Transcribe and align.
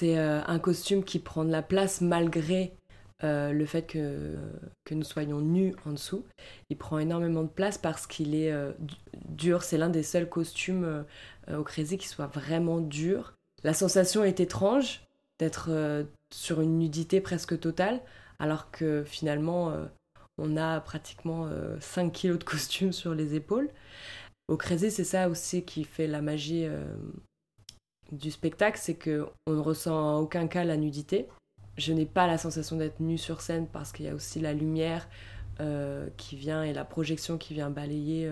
C'est 0.00 0.16
un 0.16 0.58
costume 0.58 1.04
qui 1.04 1.18
prend 1.18 1.44
de 1.44 1.50
la 1.50 1.60
place 1.60 2.00
malgré 2.00 2.72
le 3.22 3.64
fait 3.66 3.82
que, 3.82 4.34
que, 4.84 4.94
nous 4.94 5.04
soyons 5.04 5.42
nus 5.42 5.74
en 5.84 5.92
dessous. 5.92 6.24
Il 6.70 6.78
prend 6.78 6.98
énormément 6.98 7.42
de 7.42 7.48
place 7.48 7.76
parce 7.76 8.06
qu'il 8.06 8.34
est 8.34 8.50
dur. 9.28 9.62
C'est 9.62 9.76
l'un 9.76 9.90
des 9.90 10.02
seuls 10.02 10.26
costumes 10.26 11.04
au 11.52 11.62
Crazy 11.64 11.98
qui 11.98 12.08
soit 12.08 12.28
vraiment 12.28 12.80
dur. 12.80 13.34
La 13.62 13.74
sensation 13.74 14.24
est 14.24 14.40
étrange 14.40 15.06
d'être 15.38 15.68
sur 16.32 16.62
une 16.62 16.78
nudité 16.78 17.20
presque 17.20 17.60
totale, 17.60 18.00
alors 18.38 18.70
que 18.70 19.04
finalement, 19.04 19.74
on 20.40 20.56
a 20.56 20.80
pratiquement 20.80 21.48
5 21.80 22.06
euh, 22.06 22.10
kilos 22.10 22.38
de 22.38 22.44
costume 22.44 22.92
sur 22.92 23.14
les 23.14 23.34
épaules. 23.34 23.68
Au 24.48 24.56
Crazy, 24.56 24.90
c'est 24.90 25.04
ça 25.04 25.28
aussi 25.28 25.64
qui 25.64 25.84
fait 25.84 26.06
la 26.06 26.22
magie 26.22 26.64
euh, 26.64 26.84
du 28.12 28.30
spectacle, 28.30 28.78
c'est 28.80 28.94
qu'on 28.94 29.52
ne 29.52 29.60
ressent 29.60 29.94
en 29.94 30.20
aucun 30.20 30.46
cas 30.46 30.64
la 30.64 30.76
nudité. 30.76 31.26
Je 31.76 31.92
n'ai 31.92 32.06
pas 32.06 32.26
la 32.26 32.38
sensation 32.38 32.76
d'être 32.76 33.00
nue 33.00 33.18
sur 33.18 33.40
scène 33.40 33.66
parce 33.66 33.92
qu'il 33.92 34.06
y 34.06 34.08
a 34.08 34.14
aussi 34.14 34.40
la 34.40 34.52
lumière 34.52 35.08
euh, 35.60 36.08
qui 36.16 36.36
vient 36.36 36.62
et 36.62 36.72
la 36.72 36.84
projection 36.84 37.38
qui 37.38 37.54
vient 37.54 37.70
balayer 37.70 38.30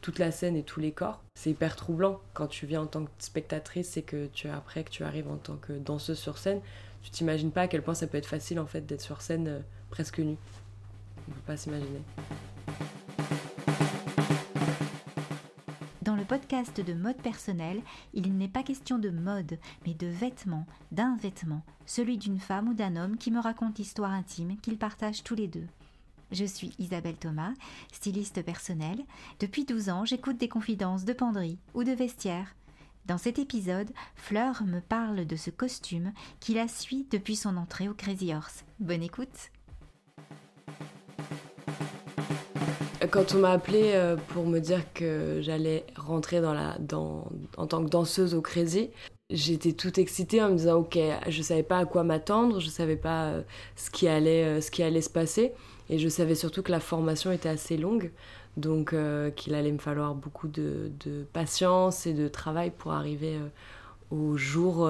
toute 0.00 0.18
la 0.18 0.30
scène 0.30 0.54
et 0.54 0.62
tous 0.62 0.80
les 0.80 0.92
corps. 0.92 1.22
C'est 1.34 1.50
hyper 1.50 1.76
troublant 1.76 2.20
quand 2.34 2.46
tu 2.46 2.66
viens 2.66 2.82
en 2.82 2.86
tant 2.86 3.06
que 3.06 3.10
spectatrice 3.18 3.96
et 3.96 4.02
que 4.02 4.26
tu 4.26 4.48
après 4.48 4.84
que 4.84 4.90
tu 4.90 5.02
arrives 5.02 5.30
en 5.30 5.38
tant 5.38 5.56
que 5.56 5.72
danseuse 5.72 6.18
sur 6.18 6.36
scène, 6.36 6.60
tu 7.02 7.10
t'imagines 7.10 7.50
pas 7.50 7.62
à 7.62 7.68
quel 7.68 7.82
point 7.82 7.94
ça 7.94 8.06
peut 8.06 8.18
être 8.18 8.26
facile 8.26 8.60
en 8.60 8.66
fait 8.66 8.82
d'être 8.82 9.00
sur 9.00 9.22
scène 9.22 9.62
presque 9.90 10.18
nue. 10.18 10.36
On 11.28 11.32
peut 11.32 11.40
pas 11.46 11.56
s'imaginer. 11.56 12.02
Dans 16.04 16.16
le 16.16 16.24
podcast 16.26 16.82
de 16.82 16.92
mode 16.92 17.16
personnel, 17.16 17.80
il 18.12 18.36
n'est 18.36 18.46
pas 18.46 18.62
question 18.62 18.98
de 18.98 19.08
mode, 19.08 19.58
mais 19.86 19.94
de 19.94 20.06
vêtements, 20.06 20.66
d'un 20.92 21.16
vêtement, 21.16 21.62
celui 21.86 22.18
d'une 22.18 22.40
femme 22.40 22.68
ou 22.68 22.74
d'un 22.74 22.96
homme 22.96 23.16
qui 23.16 23.30
me 23.30 23.40
raconte 23.40 23.78
l'histoire 23.78 24.10
intime 24.10 24.58
qu'ils 24.58 24.76
partagent 24.76 25.24
tous 25.24 25.34
les 25.34 25.48
deux. 25.48 25.66
Je 26.30 26.44
suis 26.44 26.74
Isabelle 26.78 27.16
Thomas, 27.16 27.54
styliste 27.90 28.44
personnelle. 28.44 29.02
Depuis 29.40 29.64
12 29.64 29.88
ans, 29.88 30.04
j'écoute 30.04 30.36
des 30.36 30.48
confidences 30.48 31.06
de 31.06 31.14
penderie 31.14 31.56
ou 31.72 31.84
de 31.84 31.92
vestiaire. 31.92 32.54
Dans 33.06 33.16
cet 33.16 33.38
épisode, 33.38 33.90
Fleur 34.14 34.62
me 34.64 34.80
parle 34.80 35.24
de 35.24 35.36
ce 35.36 35.48
costume 35.48 36.12
qui 36.38 36.52
la 36.52 36.68
suit 36.68 37.06
depuis 37.10 37.36
son 37.36 37.56
entrée 37.56 37.88
au 37.88 37.94
Crazy 37.94 38.34
Horse. 38.34 38.66
Bonne 38.78 39.02
écoute! 39.02 39.50
Quand 43.10 43.34
on 43.34 43.38
m'a 43.38 43.50
appelé 43.50 43.92
euh, 43.94 44.16
pour 44.28 44.46
me 44.46 44.60
dire 44.60 44.80
que 44.92 45.40
j'allais 45.42 45.84
rentrer 45.96 46.40
dans 46.40 46.54
la, 46.54 46.76
dans, 46.78 47.28
en 47.56 47.66
tant 47.66 47.84
que 47.84 47.90
danseuse 47.90 48.34
au 48.34 48.40
Crazy, 48.40 48.90
j'étais 49.30 49.72
toute 49.72 49.98
excitée 49.98 50.42
en 50.42 50.50
me 50.50 50.56
disant 50.56 50.76
ok, 50.76 50.98
je 51.28 51.42
savais 51.42 51.62
pas 51.62 51.78
à 51.78 51.84
quoi 51.86 52.04
m'attendre, 52.04 52.60
je 52.60 52.68
savais 52.68 52.96
pas 52.96 53.26
euh, 53.26 53.42
ce 53.76 53.90
qui 53.90 54.06
allait, 54.08 54.44
euh, 54.44 54.60
ce 54.60 54.70
qui 54.70 54.82
allait 54.82 55.00
se 55.00 55.10
passer, 55.10 55.52
et 55.90 55.98
je 55.98 56.08
savais 56.08 56.34
surtout 56.34 56.62
que 56.62 56.70
la 56.70 56.80
formation 56.80 57.32
était 57.32 57.48
assez 57.48 57.76
longue, 57.76 58.12
donc 58.56 58.94
qu'il 59.34 59.54
allait 59.54 59.72
me 59.72 59.78
falloir 59.78 60.14
beaucoup 60.14 60.46
de, 60.46 60.92
de, 61.04 61.24
patience 61.32 62.06
et 62.06 62.12
de 62.14 62.28
travail 62.28 62.70
pour 62.70 62.92
arriver 62.92 63.40
au 64.12 64.36
jour 64.36 64.88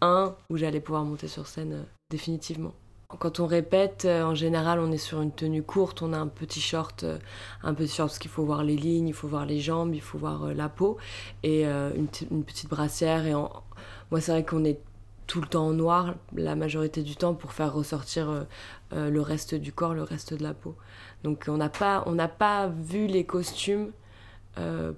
1 0.00 0.34
où 0.50 0.56
j'allais 0.56 0.80
pouvoir 0.80 1.04
monter 1.04 1.28
sur 1.28 1.46
scène 1.46 1.84
définitivement. 2.10 2.74
Quand 3.18 3.40
on 3.40 3.46
répète, 3.46 4.04
euh, 4.04 4.22
en 4.22 4.34
général, 4.34 4.80
on 4.80 4.92
est 4.92 4.98
sur 4.98 5.22
une 5.22 5.32
tenue 5.32 5.62
courte, 5.62 6.02
on 6.02 6.12
a 6.12 6.18
un 6.18 6.26
petit 6.26 6.60
short, 6.60 7.04
euh, 7.04 7.18
un 7.62 7.72
petit 7.72 7.94
short 7.94 8.10
parce 8.10 8.18
qu'il 8.18 8.30
faut 8.30 8.44
voir 8.44 8.62
les 8.62 8.76
lignes, 8.76 9.08
il 9.08 9.14
faut 9.14 9.26
voir 9.26 9.46
les 9.46 9.60
jambes, 9.60 9.94
il 9.94 10.02
faut 10.02 10.18
voir 10.18 10.44
euh, 10.44 10.52
la 10.52 10.68
peau, 10.68 10.98
et 11.42 11.64
une, 11.64 12.08
petite 12.44 12.68
brassière. 12.68 13.26
Et 13.26 13.32
moi, 13.32 14.20
c'est 14.20 14.32
vrai 14.32 14.44
qu'on 14.44 14.62
est 14.62 14.78
tout 15.26 15.40
le 15.40 15.46
temps 15.46 15.68
en 15.68 15.72
noir 15.72 16.16
la 16.34 16.54
majorité 16.54 17.02
du 17.02 17.16
temps 17.16 17.32
pour 17.32 17.54
faire 17.54 17.72
ressortir 17.72 18.46
le 18.92 19.20
reste 19.20 19.54
du 19.54 19.72
corps, 19.72 19.94
le 19.94 20.02
reste 20.02 20.34
de 20.34 20.42
la 20.42 20.52
peau. 20.54 20.76
Donc 21.24 21.46
on 21.48 21.56
n'a 21.56 21.70
pas, 21.70 22.02
on 22.06 22.12
n'a 22.12 22.28
pas 22.28 22.68
vu 22.68 23.06
les 23.06 23.24
costumes 23.24 23.90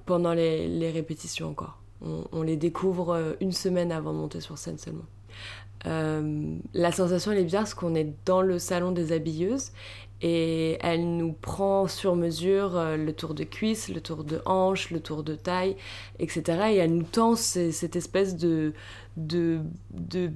pendant 0.06 0.32
les, 0.34 0.90
répétitions 0.90 1.48
encore. 1.48 1.78
on, 2.00 2.42
les 2.42 2.56
découvre 2.56 3.36
une 3.40 3.52
semaine 3.52 3.92
avant 3.92 4.12
de 4.12 4.18
monter 4.18 4.40
sur 4.40 4.58
scène 4.58 4.78
seulement. 4.78 5.06
Euh, 5.86 6.56
la 6.74 6.92
sensation 6.92 7.32
elle 7.32 7.38
est 7.38 7.44
bizarre 7.44 7.62
parce 7.62 7.74
qu'on 7.74 7.94
est 7.94 8.12
dans 8.26 8.42
le 8.42 8.58
salon 8.58 8.92
des 8.92 9.12
habilleuses 9.12 9.72
et 10.22 10.76
elle 10.80 11.16
nous 11.16 11.32
prend 11.32 11.88
sur 11.88 12.14
mesure 12.16 12.76
euh, 12.76 12.96
le 12.96 13.12
tour 13.12 13.34
de 13.34 13.44
cuisse, 13.44 13.88
le 13.88 14.00
tour 14.00 14.24
de 14.24 14.42
hanche, 14.44 14.90
le 14.90 15.00
tour 15.00 15.22
de 15.22 15.34
taille, 15.34 15.76
etc. 16.18 16.42
Et 16.72 16.76
elle 16.76 16.94
nous 16.94 17.04
tend 17.04 17.36
cette 17.36 17.96
espèce 17.96 18.36
de, 18.36 18.74
de, 19.16 19.60
de, 19.92 20.30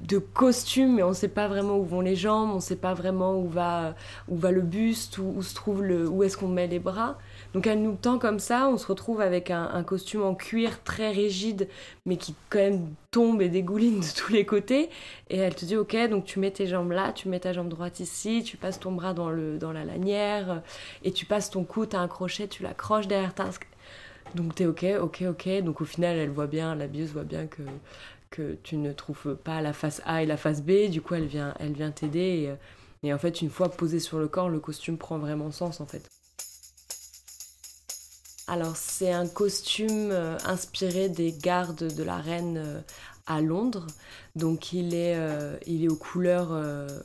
de 0.00 0.18
costume, 0.18 0.94
mais 0.94 1.02
on 1.02 1.10
ne 1.10 1.14
sait 1.14 1.28
pas 1.28 1.48
vraiment 1.48 1.76
où 1.76 1.84
vont 1.84 2.00
les 2.00 2.16
jambes, 2.16 2.50
on 2.50 2.56
ne 2.56 2.60
sait 2.60 2.76
pas 2.76 2.94
vraiment 2.94 3.38
où 3.38 3.48
va, 3.48 3.94
où 4.28 4.36
va 4.36 4.50
le 4.50 4.62
buste, 4.62 5.18
où 5.18 5.42
se 5.42 5.54
trouve 5.54 5.82
le, 5.82 6.08
où 6.08 6.22
est-ce 6.22 6.38
qu'on 6.38 6.48
met 6.48 6.66
les 6.66 6.78
bras. 6.78 7.18
Donc 7.56 7.66
elle 7.66 7.80
nous 7.80 7.96
tend 7.96 8.18
comme 8.18 8.38
ça, 8.38 8.68
on 8.68 8.76
se 8.76 8.86
retrouve 8.86 9.22
avec 9.22 9.50
un, 9.50 9.82
costume 9.82 10.22
en 10.22 10.34
cuir 10.34 10.82
très 10.82 11.10
rigide, 11.10 11.68
mais 12.04 12.18
qui 12.18 12.34
quand 12.50 12.58
même 12.58 12.92
tombe 13.10 13.40
et 13.40 13.48
dégouline 13.48 14.00
de 14.00 14.14
tous 14.14 14.30
les 14.30 14.44
côtés. 14.44 14.90
Et 15.30 15.38
elle 15.38 15.54
te 15.54 15.64
dit, 15.64 15.74
ok, 15.74 15.96
donc 16.10 16.26
tu 16.26 16.38
mets 16.38 16.50
tes 16.50 16.66
jambes 16.66 16.90
là, 16.90 17.14
tu 17.14 17.30
mets 17.30 17.40
ta 17.40 17.54
jambe 17.54 17.70
droite 17.70 17.98
ici, 17.98 18.42
tu 18.44 18.58
passes 18.58 18.78
ton 18.78 18.92
bras 18.92 19.14
dans, 19.14 19.30
le, 19.30 19.56
dans 19.56 19.72
la 19.72 19.86
lanière, 19.86 20.60
et 21.02 21.12
tu 21.12 21.24
passes 21.24 21.48
ton 21.48 21.64
cou, 21.64 21.86
as 21.94 21.96
un 21.96 22.08
crochet, 22.08 22.46
tu 22.46 22.62
l'accroches 22.62 23.06
derrière 23.06 23.32
ta... 23.32 23.48
Donc 24.34 24.54
t'es 24.54 24.66
ok, 24.66 24.84
ok, 25.00 25.24
ok. 25.26 25.62
Donc 25.62 25.80
au 25.80 25.86
final, 25.86 26.18
elle 26.18 26.28
voit 26.28 26.48
bien, 26.48 26.74
la 26.74 26.88
bieuse 26.88 27.12
voit 27.12 27.24
bien 27.24 27.46
que, 27.46 27.62
que 28.28 28.58
tu 28.64 28.76
ne 28.76 28.92
trouves 28.92 29.34
pas 29.34 29.62
la 29.62 29.72
face 29.72 30.02
A 30.04 30.22
et 30.22 30.26
la 30.26 30.36
face 30.36 30.60
B. 30.60 30.90
Du 30.90 31.00
coup, 31.00 31.14
elle 31.14 31.24
vient, 31.24 31.54
elle 31.58 31.72
vient 31.72 31.90
t'aider. 31.90 32.54
Et, 33.02 33.08
et 33.08 33.14
en 33.14 33.18
fait, 33.18 33.40
une 33.40 33.48
fois 33.48 33.70
posé 33.70 33.98
sur 33.98 34.18
le 34.18 34.28
corps, 34.28 34.50
le 34.50 34.60
costume 34.60 34.98
prend 34.98 35.16
vraiment 35.16 35.50
sens 35.50 35.80
en 35.80 35.86
fait. 35.86 36.10
Alors 38.48 38.76
c'est 38.76 39.10
un 39.10 39.26
costume 39.26 40.10
euh, 40.12 40.38
inspiré 40.44 41.08
des 41.08 41.32
gardes 41.32 41.92
de 41.92 42.02
la 42.04 42.16
reine 42.16 42.58
euh, 42.58 42.80
à 43.26 43.40
Londres. 43.40 43.88
Donc 44.36 44.72
il 44.72 44.94
est, 44.94 45.16
euh, 45.16 45.56
il 45.66 45.84
est 45.84 45.88
aux 45.88 45.96
couleurs, 45.96 46.52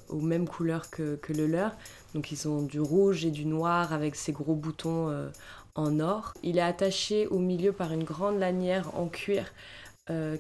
aux 0.09 0.22
mêmes 0.22 0.47
couleurs 0.47 0.91
que, 0.91 1.16
que, 1.16 1.34
le 1.34 1.47
leur. 1.47 1.72
Donc 2.13 2.31
ils 2.31 2.47
ont 2.47 2.62
du 2.62 2.79
rouge 2.79 3.25
et 3.25 3.31
du 3.31 3.46
noir 3.46 3.91
avec 3.91 4.16
ces 4.16 4.31
gros 4.31 4.53
boutons 4.53 5.12
en 5.74 6.00
or. 6.00 6.34
Il 6.44 6.59
est 6.59 6.62
attaché 6.62 7.25
au 7.25 7.40
milieu 7.40 7.72
par 7.72 7.91
une 7.91 8.03
grande 8.03 8.38
lanière 8.38 8.96
en 8.96 9.08
cuir 9.08 9.52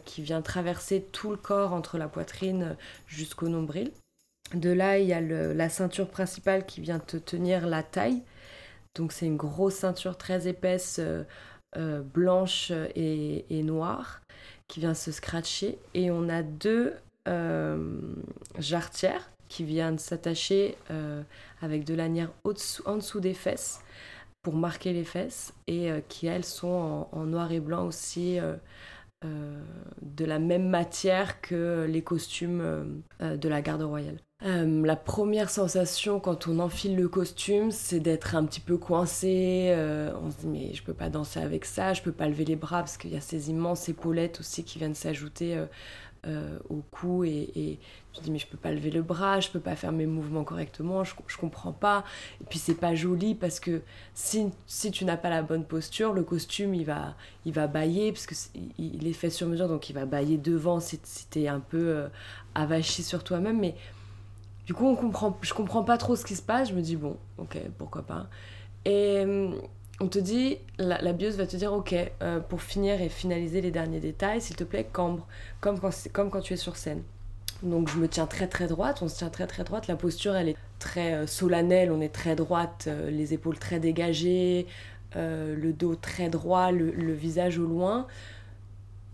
qui 0.05 0.21
vient 0.21 0.41
traverser 0.41 1.01
tout 1.11 1.31
le 1.31 1.37
corps 1.37 1.73
entre 1.73 1.97
la 1.97 2.07
poitrine 2.07 2.75
jusqu'au 3.07 3.47
nombril. 3.47 3.91
De 4.53 4.69
là, 4.69 4.99
il 4.99 5.07
y 5.07 5.13
a 5.13 5.21
la 5.21 5.69
ceinture 5.69 6.09
principale 6.09 6.65
qui 6.67 6.81
vient 6.81 6.99
te 6.99 7.17
tenir 7.17 7.65
la 7.65 7.81
taille 7.81 8.21
donc 8.95 9.11
c'est 9.11 9.25
une 9.25 9.37
grosse 9.37 9.75
ceinture 9.75 10.17
très 10.17 10.47
épaisse, 10.47 10.97
euh, 10.99 11.23
euh, 11.77 12.01
blanche 12.01 12.71
et, 12.95 13.63
noire, 13.63 14.21
qui 14.67 14.79
vient 14.79 14.93
se 14.93 15.11
scratcher. 15.11 15.79
Et 15.93 16.11
on 16.11 16.27
a 16.29 16.43
deux 16.43 16.93
euh, 17.27 17.99
jarretières 18.59 19.29
qui 19.47 19.63
viennent 19.63 19.99
s'attacher 19.99 20.77
avec 21.61 21.83
de 21.83 21.93
lanières 21.93 22.31
en 22.85 22.95
dessous 22.95 23.19
des 23.19 23.33
fesses 23.33 23.81
pour 24.43 24.55
marquer 24.55 24.93
les 24.93 25.03
fesses 25.03 25.53
et 25.67 25.91
qui 26.07 26.27
elles 26.27 26.45
sont 26.45 27.09
en, 27.11 27.25
noir 27.25 27.51
et 27.51 27.59
blanc 27.59 27.85
aussi 27.85 28.39
de 29.23 30.25
la 30.25 30.39
même 30.39 30.67
matière 30.67 31.41
que 31.41 31.85
les 31.87 32.01
costumes 32.01 33.03
de 33.19 33.49
la 33.49 33.61
garde 33.61 33.83
royale. 33.83 34.17
Euh, 34.43 34.83
la 34.83 34.95
première 34.95 35.51
sensation 35.51 36.19
quand 36.19 36.47
on 36.47 36.57
enfile 36.59 36.95
le 36.95 37.07
costume, 37.07 37.69
c'est 37.69 37.99
d'être 37.99 38.35
un 38.35 38.43
petit 38.45 38.59
peu 38.59 38.77
coincé. 38.77 39.67
Euh, 39.69 40.11
on 40.23 40.31
se 40.31 40.37
dit 40.37 40.47
mais 40.47 40.73
je 40.73 40.81
peux 40.83 40.95
pas 40.95 41.09
danser 41.09 41.39
avec 41.39 41.63
ça, 41.65 41.93
je 41.93 42.01
peux 42.01 42.11
pas 42.11 42.27
lever 42.27 42.45
les 42.45 42.55
bras 42.55 42.79
parce 42.79 42.97
qu'il 42.97 43.11
y 43.11 43.17
a 43.17 43.21
ces 43.21 43.51
immenses 43.51 43.87
épaulettes 43.87 44.39
aussi 44.39 44.63
qui 44.63 44.79
viennent 44.79 44.95
s'ajouter 44.95 45.63
euh, 46.27 46.59
au 46.69 46.83
cou 46.91 47.23
et, 47.23 47.79
je 48.13 48.19
dis 48.21 48.29
mais 48.31 48.39
je 48.39 48.47
peux 48.47 48.57
pas 48.57 48.71
lever 48.71 48.91
le 48.91 49.01
bras, 49.01 49.39
je 49.39 49.49
peux 49.49 49.59
pas 49.59 49.75
faire 49.75 49.91
mes 49.91 50.05
mouvements 50.05 50.43
correctement, 50.43 51.03
je, 51.03 51.13
je 51.27 51.37
comprends 51.37 51.71
pas. 51.71 52.03
Et 52.41 52.43
puis 52.43 52.59
c'est 52.59 52.75
pas 52.75 52.93
joli 52.93 53.35
parce 53.35 53.59
que 53.59 53.81
si, 54.13 54.49
si 54.67 54.91
tu 54.91 55.05
n'as 55.05 55.17
pas 55.17 55.29
la 55.29 55.41
bonne 55.41 55.63
posture, 55.65 56.13
le 56.13 56.23
costume 56.23 56.73
il 56.73 56.85
va 56.85 57.15
il 57.45 57.53
va 57.53 57.67
bailler 57.67 58.11
parce 58.11 58.25
que 58.25 58.35
est, 58.79 59.13
fait 59.13 59.29
sur 59.29 59.47
mesure 59.47 59.67
donc 59.67 59.89
il 59.89 59.93
va 59.93 60.05
bailler 60.05 60.37
devant 60.37 60.79
si, 60.79 60.99
si 61.03 61.27
tu 61.29 61.41
es 61.41 61.47
un 61.47 61.59
peu 61.59 62.07
avachi 62.55 63.03
sur 63.03 63.23
toi-même 63.23 63.59
mais 63.59 63.75
du 64.65 64.73
coup, 64.73 64.87
on 64.87 64.95
comprend, 64.95 65.37
je 65.41 65.53
comprends 65.53 65.83
pas 65.83 65.97
trop 65.97 66.15
ce 66.15 66.23
qui 66.23 66.35
se 66.35 66.41
passe. 66.41 66.69
Je 66.69 66.73
me 66.73 66.81
dis, 66.81 66.95
bon, 66.95 67.17
ok, 67.37 67.57
pourquoi 67.77 68.03
pas. 68.03 68.27
Et 68.85 69.21
hum, 69.23 69.55
on 70.01 70.07
te 70.07 70.17
dit, 70.17 70.57
la, 70.79 70.99
la 70.99 71.13
bieuse 71.13 71.37
va 71.37 71.45
te 71.45 71.55
dire, 71.55 71.71
ok, 71.71 71.93
euh, 72.23 72.39
pour 72.39 72.63
finir 72.63 72.99
et 73.01 73.07
finaliser 73.07 73.61
les 73.61 73.69
derniers 73.69 73.99
détails, 73.99 74.41
s'il 74.41 74.55
te 74.55 74.63
plaît, 74.63 74.87
cambre, 74.91 75.27
comme 75.59 75.79
quand, 75.79 76.41
tu 76.41 76.53
es 76.53 76.57
sur 76.57 76.75
scène. 76.75 77.03
Donc 77.61 77.87
je 77.87 77.97
me 77.97 78.07
tiens 78.07 78.25
très 78.25 78.47
très 78.47 78.65
droite, 78.65 79.03
on 79.03 79.07
se 79.07 79.17
tient 79.17 79.29
très 79.29 79.45
très 79.45 79.63
droite, 79.63 79.85
la 79.85 79.95
posture 79.95 80.35
elle 80.35 80.49
est 80.49 80.57
très 80.79 81.13
euh, 81.13 81.27
solennelle, 81.27 81.91
on 81.91 82.01
est 82.01 82.11
très 82.11 82.35
droite, 82.35 82.85
euh, 82.87 83.11
les 83.11 83.35
épaules 83.35 83.59
très 83.59 83.79
dégagées, 83.79 84.65
le 85.13 85.71
dos 85.71 85.93
très 85.93 86.29
droit, 86.29 86.71
le, 86.71 86.89
le, 86.89 87.13
visage 87.13 87.59
au 87.59 87.65
loin. 87.65 88.07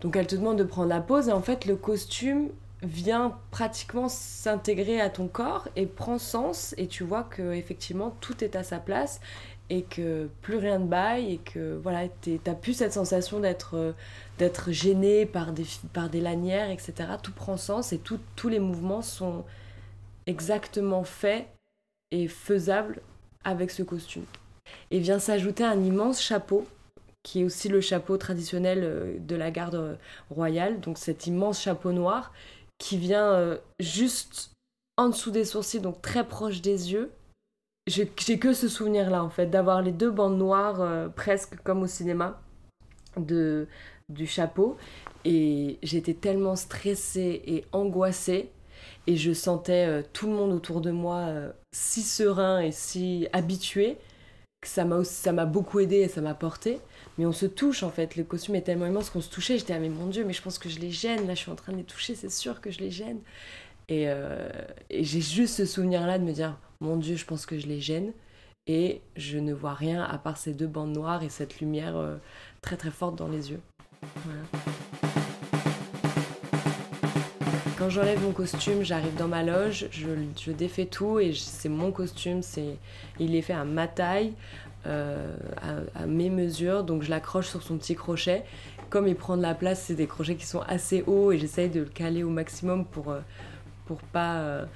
Donc 0.00 0.16
elle 0.16 0.26
te 0.26 0.36
demande 0.36 0.56
de 0.56 0.64
prendre 0.64 0.88
la 0.88 1.00
pose 1.00 1.28
et 1.28 1.32
en 1.32 1.42
fait 1.42 1.66
le 1.66 1.76
costume 1.76 2.48
vient 2.82 3.36
pratiquement 3.50 4.08
s'intégrer 4.08 5.00
à 5.00 5.10
ton 5.10 5.26
corps 5.26 5.68
et 5.74 5.86
prend 5.86 6.18
sens 6.18 6.74
et 6.78 6.86
tu 6.86 7.02
vois 7.02 7.24
que 7.24 7.52
effectivement 7.52 8.16
tout 8.20 8.44
est 8.44 8.54
à 8.54 8.62
sa 8.62 8.78
place 8.78 9.20
et 9.70 9.82
que 9.82 10.28
plus 10.40 10.56
rien 10.56 10.78
ne 10.78 10.86
baille 10.86 11.34
et 11.34 11.38
que 11.38 11.76
voilà 11.82 12.08
t'as 12.42 12.54
plus 12.54 12.72
cette 12.74 12.92
sensation 12.92 13.40
d'être 13.40 13.76
euh, 13.76 13.92
d'être 14.38 14.72
gêné 14.72 15.26
par 15.26 15.52
des 15.52 16.20
lanières 16.20 16.70
etc 16.70 17.10
tout 17.22 17.32
prend 17.32 17.56
sens 17.56 17.92
et 17.92 17.98
tous 17.98 18.48
les 18.48 18.60
mouvements 18.60 19.02
sont 19.02 19.44
exactement 20.26 21.04
faits 21.04 21.46
et 22.10 22.28
faisables 22.28 23.00
avec 23.44 23.70
ce 23.70 23.82
costume. 23.82 24.24
Et 24.90 25.00
vient 25.00 25.18
s'ajouter 25.18 25.64
un 25.64 25.82
immense 25.82 26.20
chapeau 26.20 26.66
qui 27.22 27.40
est 27.40 27.44
aussi 27.44 27.68
le 27.68 27.80
chapeau 27.80 28.16
traditionnel 28.16 28.80
euh, 28.82 29.16
de 29.18 29.36
la 29.36 29.50
garde 29.50 29.98
royale. 30.30 30.80
Donc 30.80 30.98
cet 30.98 31.26
immense 31.26 31.60
chapeau 31.60 31.92
noir 31.92 32.32
qui 32.78 32.96
vient 32.96 33.32
euh, 33.32 33.58
juste 33.80 34.52
en 34.96 35.08
dessous 35.08 35.30
des 35.30 35.44
sourcils 35.44 35.80
donc 35.80 36.00
très 36.02 36.26
proche 36.26 36.60
des 36.60 36.92
yeux 36.92 37.10
j'ai 37.88 38.38
que 38.38 38.52
ce 38.52 38.68
souvenir 38.68 39.10
là 39.10 39.24
en 39.24 39.30
fait 39.30 39.46
d'avoir 39.46 39.82
les 39.82 39.92
deux 39.92 40.10
bandes 40.10 40.38
noires 40.38 40.80
euh, 40.80 41.08
presque 41.08 41.56
comme 41.62 41.82
au 41.82 41.86
cinéma 41.86 42.40
de 43.16 43.66
du 44.08 44.26
chapeau. 44.26 44.76
Et 45.24 45.78
j'étais 45.82 46.14
tellement 46.14 46.56
stressée 46.56 47.42
et 47.46 47.64
angoissée. 47.72 48.50
Et 49.06 49.16
je 49.16 49.32
sentais 49.32 49.86
euh, 49.86 50.02
tout 50.12 50.26
le 50.26 50.34
monde 50.34 50.52
autour 50.52 50.80
de 50.80 50.90
moi 50.90 51.16
euh, 51.16 51.52
si 51.72 52.02
serein 52.02 52.60
et 52.60 52.72
si 52.72 53.26
habitué 53.32 53.96
que 54.60 54.68
ça 54.68 54.84
m'a 54.84 55.46
beaucoup 55.46 55.78
aidé 55.80 55.96
et 55.96 56.08
ça 56.08 56.20
m'a 56.20 56.34
porté 56.34 56.80
mais 57.16 57.26
on 57.26 57.32
se 57.32 57.46
touche 57.46 57.82
en 57.82 57.90
fait. 57.90 58.16
Le 58.16 58.24
costume 58.24 58.56
est 58.56 58.62
tellement 58.62 58.86
immense 58.86 59.10
qu'on 59.10 59.20
se 59.20 59.30
touchait. 59.30 59.58
J'étais 59.58 59.72
ah 59.72 59.78
mais 59.78 59.88
mon 59.88 60.06
dieu 60.06 60.24
mais 60.24 60.32
je 60.32 60.42
pense 60.42 60.58
que 60.58 60.68
je 60.68 60.78
les 60.78 60.90
gêne. 60.90 61.26
Là 61.26 61.34
je 61.34 61.40
suis 61.40 61.50
en 61.50 61.56
train 61.56 61.72
de 61.72 61.78
les 61.78 61.84
toucher. 61.84 62.14
C'est 62.14 62.30
sûr 62.30 62.60
que 62.60 62.70
je 62.70 62.80
les 62.80 62.90
gêne. 62.90 63.20
Et, 63.88 64.04
et 64.90 65.04
j'ai 65.04 65.20
juste 65.22 65.56
ce 65.56 65.64
souvenir 65.64 66.06
là 66.06 66.18
de 66.18 66.24
me 66.24 66.32
dire 66.32 66.58
mon 66.80 66.96
Dieu, 66.96 67.16
je 67.16 67.24
pense 67.24 67.46
que 67.46 67.58
je 67.58 67.66
les 67.66 67.80
gêne. 67.80 68.12
Et 68.66 69.00
je 69.16 69.38
ne 69.38 69.54
vois 69.54 69.72
rien 69.72 70.02
à 70.02 70.18
part 70.18 70.36
ces 70.36 70.52
deux 70.52 70.66
bandes 70.66 70.92
noires 70.92 71.22
et 71.22 71.30
cette 71.30 71.58
lumière 71.60 71.96
euh, 71.96 72.16
très 72.60 72.76
très 72.76 72.90
forte 72.90 73.16
dans 73.16 73.28
les 73.28 73.50
yeux. 73.50 73.60
Quand 77.78 77.88
j'enlève 77.88 78.22
mon 78.22 78.32
costume, 78.32 78.82
j'arrive 78.82 79.14
dans 79.16 79.28
ma 79.28 79.42
loge, 79.42 79.88
je, 79.90 80.50
défais 80.50 80.84
tout 80.84 81.18
et 81.18 81.32
c'est 81.32 81.68
mon 81.70 81.92
costume, 81.92 82.42
c'est, 82.42 82.76
il 83.18 83.34
est 83.34 83.42
fait 83.42 83.54
à 83.54 83.64
ma 83.64 83.88
taille, 83.88 84.34
euh, 84.86 85.34
à, 85.94 86.06
mes 86.06 86.28
mesures, 86.28 86.84
donc 86.84 87.02
je 87.02 87.10
l'accroche 87.10 87.48
sur 87.48 87.62
son 87.62 87.78
petit 87.78 87.94
crochet. 87.94 88.44
Comme 88.90 89.06
il 89.06 89.14
prend 89.14 89.36
de 89.36 89.42
la 89.42 89.54
place, 89.54 89.84
c'est 89.84 89.94
des 89.94 90.06
crochets 90.06 90.36
qui 90.36 90.46
sont 90.46 90.62
assez 90.62 91.04
hauts 91.06 91.32
et 91.32 91.38
j'essaye 91.38 91.70
de 91.70 91.80
le 91.80 91.86
caler 91.86 92.22
au 92.22 92.30
maximum 92.30 92.84
pour, 92.84 93.10
euh, 93.10 93.20
pour 93.86 93.98
pas 93.98 94.66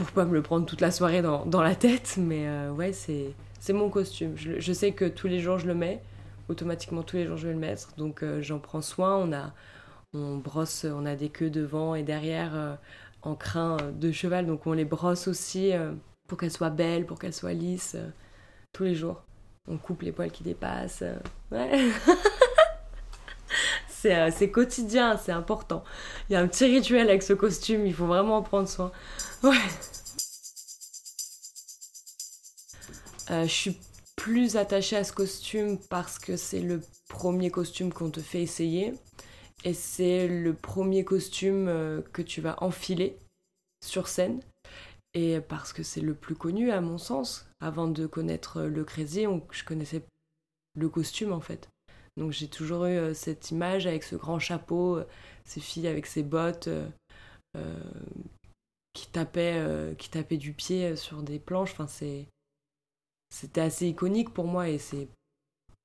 pour 0.00 0.12
pas 0.12 0.24
me 0.24 0.32
le 0.32 0.40
prendre 0.40 0.64
toute 0.64 0.80
la 0.80 0.90
soirée 0.90 1.20
dans, 1.20 1.44
dans 1.44 1.62
la 1.62 1.74
tête. 1.74 2.16
Mais 2.18 2.48
euh, 2.48 2.70
ouais, 2.72 2.92
c'est, 2.94 3.34
c'est 3.58 3.74
mon 3.74 3.90
costume. 3.90 4.32
Je, 4.34 4.72
sais 4.72 4.92
que 4.92 5.04
tous 5.04 5.26
les 5.26 5.40
jours 5.40 5.58
je 5.58 5.66
le 5.66 5.74
mets. 5.74 6.00
Automatiquement, 6.48 7.02
tous 7.02 7.16
les 7.16 7.26
jours 7.26 7.36
je 7.36 7.48
vais 7.48 7.52
le 7.52 7.58
mettre. 7.58 7.94
Donc 7.96 8.22
euh, 8.22 8.40
j'en 8.40 8.58
prends 8.58 8.80
soin. 8.80 9.16
On 9.16 9.30
a, 9.32 9.52
on 10.14 10.38
brosse, 10.38 10.86
on 10.90 11.04
a 11.04 11.16
des 11.16 11.28
queues 11.28 11.50
devant 11.50 11.94
et 11.94 12.02
derrière 12.02 12.54
euh, 12.54 12.74
en 13.20 13.34
crin 13.34 13.76
de 13.92 14.10
cheval. 14.10 14.46
Donc 14.46 14.66
on 14.66 14.72
les 14.72 14.86
brosse 14.86 15.28
aussi 15.28 15.72
pour 16.26 16.38
qu'elles 16.38 16.50
soient 16.50 16.70
belles, 16.70 17.04
pour 17.04 17.18
qu'elles 17.18 17.34
soient 17.34 17.52
lisses. 17.52 17.96
tous 18.72 18.84
les 18.84 18.94
jours. 18.94 19.22
On 19.68 19.76
coupe 19.76 20.00
les 20.00 20.12
poils 20.12 20.30
qui 20.30 20.42
dépassent. 20.42 21.04
ouais. 21.52 21.90
c'est, 24.00 24.30
c'est 24.30 24.50
quotidien, 24.50 25.16
c'est 25.16 25.32
important. 25.32 25.84
Il 26.28 26.32
y 26.32 26.36
a 26.36 26.40
un 26.40 26.48
petit 26.48 26.64
rituel 26.64 27.08
avec 27.08 27.22
ce 27.22 27.32
costume, 27.32 27.86
il 27.86 27.94
faut 27.94 28.06
vraiment 28.06 28.38
en 28.38 28.42
prendre 28.42 28.68
soin. 28.68 28.92
Ouais. 29.42 29.56
Euh, 33.30 33.44
je 33.44 33.52
suis 33.52 33.78
plus 34.16 34.56
attachée 34.56 34.96
à 34.96 35.04
ce 35.04 35.12
costume 35.12 35.78
parce 35.88 36.18
que 36.18 36.36
c'est 36.36 36.60
le 36.60 36.80
premier 37.08 37.50
costume 37.50 37.92
qu'on 37.92 38.10
te 38.10 38.20
fait 38.20 38.42
essayer 38.42 38.94
et 39.64 39.74
c'est 39.74 40.26
le 40.26 40.52
premier 40.52 41.04
costume 41.04 41.68
euh, 41.68 42.00
que 42.12 42.22
tu 42.22 42.40
vas 42.40 42.62
enfiler 42.62 43.16
sur 43.84 44.08
scène 44.08 44.40
et 45.14 45.40
parce 45.40 45.72
que 45.72 45.82
c'est 45.82 46.00
le 46.00 46.14
plus 46.14 46.34
connu 46.34 46.70
à 46.70 46.80
mon 46.80 46.98
sens. 46.98 47.46
Avant 47.60 47.88
de 47.88 48.06
connaître 48.06 48.62
le 48.62 48.84
Crazy, 48.84 49.26
je 49.50 49.64
connaissais 49.64 50.02
le 50.74 50.88
costume 50.88 51.32
en 51.32 51.40
fait. 51.40 51.68
Donc 52.16 52.32
j'ai 52.32 52.48
toujours 52.48 52.86
eu 52.86 52.96
euh, 52.96 53.14
cette 53.14 53.50
image 53.50 53.86
avec 53.86 54.02
ce 54.02 54.16
grand 54.16 54.38
chapeau, 54.38 55.00
ces 55.44 55.60
filles 55.60 55.88
avec 55.88 56.06
ces 56.06 56.22
bottes 56.22 56.68
qui 58.92 59.08
tapaient, 59.08 59.94
qui 59.98 60.10
tapaient 60.10 60.36
du 60.36 60.52
pied 60.52 60.96
sur 60.96 61.22
des 61.22 61.38
planches. 61.38 61.72
Enfin, 61.72 61.86
c'est 61.86 62.26
c'était 63.30 63.60
assez 63.60 63.88
iconique 63.88 64.30
pour 64.30 64.46
moi 64.46 64.68
et 64.68 64.78
c'est 64.78 65.08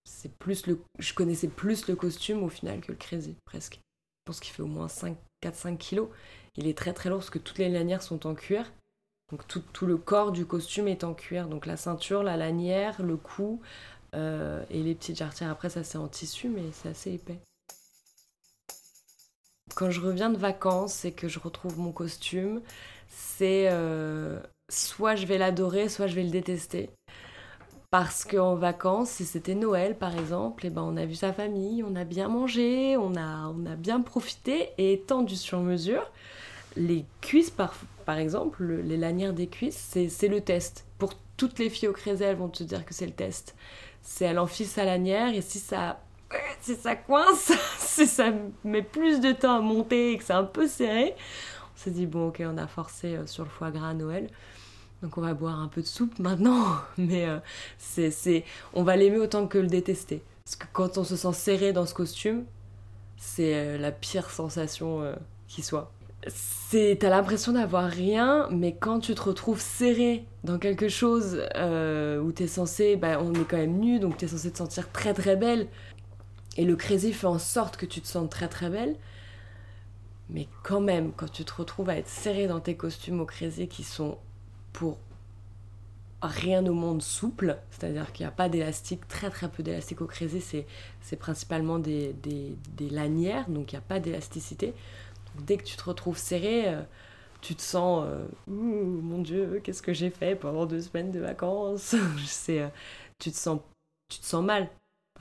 c'est 0.03 0.35
plus 0.37 0.67
le 0.67 0.79
je 0.99 1.13
connaissais 1.13 1.47
plus 1.47 1.87
le 1.87 1.95
costume 1.95 2.43
au 2.43 2.49
final 2.49 2.81
que 2.81 2.91
le 2.91 2.97
crazy 2.97 3.35
presque. 3.45 3.75
Je 3.75 4.31
pense 4.31 4.39
qu'il 4.39 4.53
fait 4.53 4.63
au 4.63 4.67
moins 4.67 4.87
5 4.87 5.17
4 5.41 5.55
5 5.55 5.77
kilos. 5.77 6.09
Il 6.55 6.67
est 6.67 6.77
très 6.77 6.93
très 6.93 7.09
lourd 7.09 7.19
parce 7.19 7.29
que 7.29 7.39
toutes 7.39 7.57
les 7.57 7.69
lanières 7.69 8.01
sont 8.01 8.25
en 8.27 8.35
cuir. 8.35 8.71
Donc 9.31 9.47
tout, 9.47 9.63
tout 9.73 9.87
le 9.87 9.97
corps 9.97 10.31
du 10.31 10.45
costume 10.45 10.87
est 10.87 11.03
en 11.03 11.13
cuir. 11.13 11.47
Donc 11.47 11.65
la 11.65 11.77
ceinture, 11.77 12.23
la 12.23 12.37
lanière, 12.37 13.01
le 13.01 13.17
cou 13.17 13.61
euh, 14.15 14.63
et 14.69 14.81
les 14.81 14.95
petites 14.95 15.17
jarretières. 15.17 15.51
Après 15.51 15.69
ça 15.69 15.83
c'est 15.83 15.97
en 15.97 16.07
tissu 16.07 16.49
mais 16.49 16.63
c'est 16.71 16.89
assez 16.89 17.13
épais. 17.13 17.39
Quand 19.75 19.91
je 19.91 19.99
reviens 19.99 20.29
de 20.29 20.37
vacances 20.37 21.05
et 21.05 21.11
que 21.11 21.27
je 21.27 21.39
retrouve 21.39 21.79
mon 21.79 21.91
costume, 21.91 22.61
c'est 23.09 23.67
euh, 23.71 24.39
soit 24.69 25.15
je 25.15 25.25
vais 25.25 25.37
l'adorer, 25.37 25.89
soit 25.89 26.07
je 26.07 26.15
vais 26.15 26.23
le 26.23 26.29
détester. 26.29 26.89
Parce 27.91 28.25
qu'en 28.25 28.55
vacances, 28.55 29.09
si 29.09 29.25
c'était 29.25 29.55
Noël 29.55 29.97
par 29.97 30.17
exemple, 30.17 30.65
et 30.65 30.67
eh 30.67 30.71
ben 30.71 30.81
on 30.81 30.97
a 30.97 31.05
vu 31.05 31.15
sa 31.15 31.33
famille, 31.33 31.83
on 31.83 31.95
a 31.95 32.03
bien 32.03 32.27
mangé, 32.27 32.97
on 32.97 33.15
a, 33.15 33.47
on 33.47 33.65
a 33.65 33.75
bien 33.75 34.01
profité, 34.01 34.69
et 34.77 35.01
tendu 35.07 35.35
sur 35.35 35.59
mesure, 35.61 36.11
les 36.75 37.05
cuisses 37.21 37.51
par, 37.51 37.73
par 38.05 38.17
exemple, 38.17 38.63
les 38.65 38.97
lanières 38.97 39.33
des 39.33 39.47
cuisses, 39.47 39.95
c'est 40.09 40.27
le 40.27 40.41
test. 40.41 40.85
Pour 40.97 41.13
toutes 41.37 41.59
les 41.59 41.69
filles 41.69 41.89
au 41.89 41.93
creuset, 41.93 42.25
elles 42.25 42.37
vont 42.37 42.49
te 42.49 42.63
dire 42.63 42.85
que 42.85 42.93
c'est 42.93 43.05
le 43.05 43.13
test. 43.13 43.55
C'est 44.07 44.25
elle 44.25 44.39
enfile 44.39 44.67
sa 44.67 44.85
lanière, 44.85 45.33
et 45.33 45.41
si 45.41 45.59
ça, 45.59 45.99
si 46.61 46.75
ça 46.75 46.95
coince, 46.95 47.51
si 47.79 48.05
ça 48.07 48.31
met 48.63 48.83
plus 48.83 49.19
de 49.19 49.31
temps 49.31 49.57
à 49.57 49.61
monter 49.61 50.11
et 50.11 50.17
que 50.17 50.23
c'est 50.23 50.33
un 50.33 50.43
peu 50.43 50.67
serré, 50.67 51.15
on 51.73 51.77
s'est 51.77 51.91
dit, 51.91 52.05
bon 52.05 52.29
ok, 52.29 52.43
on 52.45 52.57
a 52.57 52.67
forcé 52.67 53.15
euh, 53.15 53.25
sur 53.25 53.43
le 53.43 53.49
foie 53.49 53.71
gras 53.71 53.89
à 53.89 53.93
Noël. 53.93 54.29
Donc 55.01 55.17
on 55.17 55.21
va 55.21 55.33
boire 55.33 55.59
un 55.59 55.67
peu 55.67 55.81
de 55.81 55.87
soupe 55.87 56.17
maintenant, 56.19 56.77
mais 56.97 57.27
euh, 57.27 57.39
c'est, 57.77 58.43
on 58.73 58.83
va 58.83 58.95
l'aimer 58.95 59.17
autant 59.17 59.47
que 59.47 59.57
le 59.57 59.67
détester. 59.67 60.23
Parce 60.43 60.55
que 60.55 60.65
quand 60.71 60.97
on 60.97 61.03
se 61.03 61.15
sent 61.15 61.33
serré 61.33 61.73
dans 61.73 61.85
ce 61.85 61.93
costume, 61.93 62.45
c'est 63.17 63.55
euh, 63.55 63.77
la 63.77 63.91
pire 63.91 64.29
sensation 64.29 65.01
euh, 65.01 65.15
qui 65.47 65.61
soit. 65.61 65.91
C'est, 66.27 66.97
t'as 66.99 67.09
l'impression 67.09 67.53
d'avoir 67.53 67.89
rien, 67.89 68.47
mais 68.51 68.75
quand 68.75 68.99
tu 68.99 69.13
te 69.13 69.21
retrouves 69.21 69.61
serré 69.61 70.25
dans 70.43 70.57
quelque 70.57 70.89
chose 70.89 71.43
où 71.55 72.31
t'es 72.31 72.47
censé, 72.47 72.95
bah, 72.95 73.19
on 73.21 73.33
est 73.33 73.45
quand 73.47 73.57
même 73.57 73.77
nu, 73.77 73.99
donc 73.99 74.17
t'es 74.17 74.27
censé 74.27 74.51
te 74.51 74.57
sentir 74.57 74.91
très 74.91 75.13
très 75.13 75.35
belle, 75.35 75.67
et 76.57 76.65
le 76.65 76.75
crazy 76.75 77.13
fait 77.13 77.27
en 77.27 77.39
sorte 77.39 77.77
que 77.77 77.85
tu 77.85 78.01
te 78.01 78.07
sens 78.07 78.29
très 78.29 78.47
très 78.47 78.69
belle, 78.69 78.95
mais 80.29 80.47
quand 80.63 80.81
même, 80.81 81.11
quand 81.15 81.31
tu 81.31 81.45
te 81.45 81.53
retrouves 81.53 81.89
à 81.89 81.97
être 81.97 82.07
serré 82.07 82.47
dans 82.47 82.59
tes 82.59 82.75
costumes 82.75 83.21
au 83.21 83.25
crazy 83.25 83.67
qui 83.67 83.83
sont 83.83 84.17
pour 84.73 84.97
rien 86.27 86.65
au 86.65 86.73
monde 86.73 87.01
souple, 87.01 87.57
c'est-à-dire 87.71 88.11
qu'il 88.11 88.25
n'y 88.25 88.29
a 88.29 88.31
pas 88.31 88.49
d'élastique, 88.49 89.07
très 89.07 89.29
très 89.29 89.49
peu 89.49 89.63
d'élastique 89.63 90.01
au 90.01 90.05
crésé, 90.05 90.65
c'est 91.01 91.15
principalement 91.15 91.79
des, 91.79 92.13
des, 92.23 92.55
des, 92.77 92.89
lanières, 92.89 93.49
donc 93.49 93.71
il 93.71 93.75
n'y 93.75 93.79
a 93.79 93.83
pas 93.87 93.99
d'élasticité. 93.99 94.73
Dès 95.41 95.57
que 95.57 95.63
tu 95.63 95.75
te 95.75 95.83
retrouves 95.83 96.17
serré, 96.17 96.69
euh, 96.69 96.81
tu 97.41 97.55
te 97.55 97.61
sens 97.61 98.05
euh, 98.07 98.25
mon 98.47 99.21
Dieu, 99.21 99.61
qu'est-ce 99.63 99.81
que 99.81 99.93
j'ai 99.93 100.09
fait 100.09 100.35
pendant 100.35 100.65
deux 100.65 100.81
semaines 100.81 101.11
de 101.11 101.19
vacances? 101.19 101.95
Sais, 102.25 102.61
euh, 102.61 102.69
tu, 103.19 103.31
te 103.31 103.37
sens, 103.37 103.59
tu 104.09 104.19
te 104.19 104.25
sens 104.25 104.43
mal. 104.43 104.69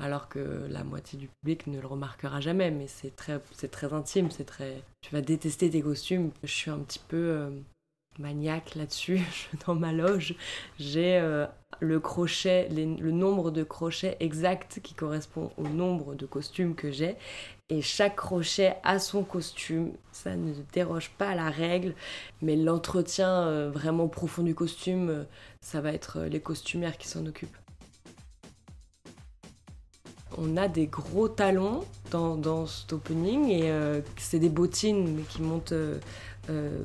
Alors 0.01 0.29
que 0.29 0.67
la 0.69 0.83
moitié 0.83 1.19
du 1.19 1.29
public 1.29 1.69
ne 1.69 1.81
le 1.81 1.87
remarquera 1.87 2.41
jamais, 2.41 2.73
mais 2.73 2.89
c'est 2.89 3.15
très, 3.15 3.39
très 3.71 3.93
intime, 3.93 4.31
c'est 4.31 4.45
très. 4.45 4.83
Tu 5.03 5.13
vas 5.13 5.21
détester 5.21 5.71
tes 5.71 5.83
costumes. 5.83 6.33
Je 6.43 6.53
suis 6.53 6.71
un 6.71 6.81
petit 6.81 6.99
peu 6.99 7.53
maniaque 8.19 8.75
là-dessus. 8.75 9.21
Dans 9.67 9.75
ma 9.75 9.93
loge, 9.93 10.35
j'ai 10.79 11.17
euh, 11.17 11.47
le 11.81 12.01
crochet, 12.01 12.69
le 12.71 13.11
nombre 13.11 13.51
de 13.51 13.63
crochets 13.63 14.17
exact 14.21 14.81
qui 14.83 14.95
correspond 14.95 15.51
au 15.57 15.69
nombre 15.69 16.15
de 16.15 16.27
costumes 16.27 16.75
que 16.75 16.91
j'ai. 16.91 17.17
Et 17.71 17.81
chaque 17.81 18.17
crochet 18.17 18.77
a 18.83 18.99
son 18.99 19.25
costume. 19.25 19.93
Ça 20.13 20.37
ne 20.37 20.53
déroge 20.73 21.11
pas 21.11 21.31
à 21.31 21.35
la 21.35 21.51
règle. 21.51 21.95
Mais 22.43 22.57
l'entretien 22.57 23.29
euh, 23.29 23.71
vraiment 23.71 24.09
profond 24.09 24.43
du 24.43 24.55
costume, 24.55 25.09
euh, 25.09 25.25
ça 25.61 25.81
va 25.81 25.93
être 25.93 26.21
les 26.23 26.41
costumières 26.41 26.99
qui 26.99 27.09
s'en 27.09 27.25
occupent. 27.27 27.57
On 30.37 30.57
a 30.57 30.67
des 30.67 30.89
gros 30.89 31.29
talons 31.29 31.85
dans, 32.11 32.37
dans 32.37 32.67
cet 32.67 32.93
opening 32.93 33.51
et 33.51 33.73
c'est 34.17 34.41
des 34.41 34.49
bottines 34.49 35.25
qui 35.29 35.43
montent 35.43 35.73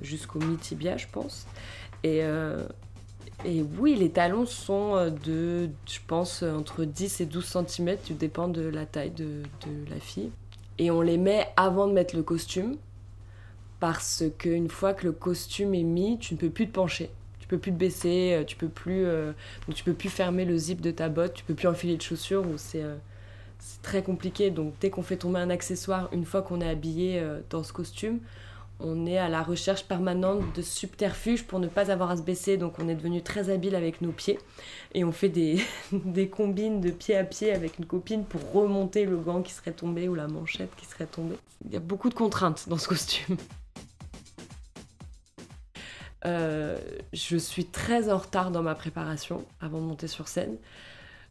jusqu'au 0.01 0.39
mi-tibia, 0.39 0.97
je 0.97 1.07
pense. 1.11 1.45
Et, 2.03 2.19
et 3.45 3.63
oui, 3.79 3.95
les 3.95 4.09
talons 4.09 4.45
sont 4.45 5.11
de, 5.23 5.69
je 5.87 5.99
pense, 6.07 6.43
entre 6.43 6.85
10 6.85 7.21
et 7.21 7.25
12 7.25 7.45
cm, 7.67 7.97
tout 8.05 8.13
dépend 8.13 8.47
de 8.47 8.61
la 8.61 8.85
taille 8.85 9.11
de, 9.11 9.43
de 9.65 9.89
la 9.89 9.99
fille. 9.99 10.31
Et 10.77 10.91
on 10.91 11.01
les 11.01 11.17
met 11.17 11.47
avant 11.57 11.87
de 11.87 11.93
mettre 11.93 12.15
le 12.15 12.23
costume, 12.23 12.77
parce 13.79 14.23
qu'une 14.37 14.69
fois 14.69 14.93
que 14.93 15.05
le 15.05 15.11
costume 15.11 15.73
est 15.73 15.83
mis, 15.83 16.19
tu 16.19 16.33
ne 16.33 16.39
peux 16.39 16.49
plus 16.49 16.67
te 16.67 16.73
pencher 16.73 17.09
peux 17.49 17.57
plus 17.57 17.73
te 17.73 17.77
baisser, 17.77 18.33
euh, 18.33 18.43
tu 18.45 18.55
peux 18.55 18.69
plus, 18.69 19.05
euh, 19.05 19.33
tu 19.75 19.83
peux 19.83 19.93
plus 19.93 20.09
fermer 20.09 20.45
le 20.45 20.57
zip 20.57 20.79
de 20.79 20.91
ta 20.91 21.09
botte, 21.09 21.33
tu 21.33 21.43
peux 21.43 21.55
plus 21.55 21.67
enfiler 21.67 21.97
de 21.97 22.01
chaussures 22.01 22.47
ou 22.47 22.53
c'est 22.55 22.83
euh, 22.83 22.95
c'est 23.57 23.81
très 23.81 24.03
compliqué. 24.03 24.51
Donc 24.51 24.73
dès 24.79 24.89
qu'on 24.89 25.01
fait 25.01 25.17
tomber 25.17 25.39
un 25.39 25.49
accessoire, 25.49 26.07
une 26.13 26.23
fois 26.23 26.41
qu'on 26.41 26.61
est 26.61 26.69
habillé 26.69 27.21
dans 27.49 27.61
ce 27.61 27.73
costume, 27.73 28.19
on 28.79 29.05
est 29.05 29.17
à 29.17 29.29
la 29.29 29.43
recherche 29.43 29.83
permanente 29.83 30.55
de 30.55 30.61
subterfuges 30.61 31.45
pour 31.45 31.59
ne 31.59 31.67
pas 31.67 31.91
avoir 31.91 32.11
à 32.11 32.17
se 32.17 32.21
baisser. 32.21 32.57
Donc 32.57 32.79
on 32.79 32.87
est 32.87 32.95
devenu 32.95 33.21
très 33.21 33.49
habile 33.49 33.75
avec 33.75 34.01
nos 34.01 34.11
pieds 34.11 34.39
et 34.93 35.03
on 35.03 35.11
fait 35.11 35.29
des, 35.29 35.61
des 35.91 36.29
combines 36.29 36.81
de 36.81 36.91
pied 36.91 37.15
à 37.15 37.23
pied 37.23 37.53
avec 37.53 37.77
une 37.79 37.85
copine 37.85 38.23
pour 38.25 38.51
remonter 38.51 39.05
le 39.05 39.17
gant 39.17 39.41
qui 39.41 39.53
serait 39.53 39.73
tombé 39.73 40.07
ou 40.07 40.15
la 40.15 40.27
manchette 40.27 40.75
qui 40.77 40.85
serait 40.85 41.07
tombée. 41.07 41.37
Il 41.65 41.73
y 41.73 41.77
a 41.77 41.81
beaucoup 41.81 42.09
de 42.09 42.13
contraintes 42.13 42.69
dans 42.69 42.77
ce 42.77 42.87
costume. 42.87 43.37
Euh, 46.25 46.77
je 47.13 47.37
suis 47.37 47.65
très 47.65 48.09
en 48.11 48.17
retard 48.17 48.51
dans 48.51 48.61
ma 48.61 48.75
préparation 48.75 49.45
avant 49.61 49.79
de 49.79 49.85
monter 49.85 50.07
sur 50.07 50.27
scène. 50.27 50.57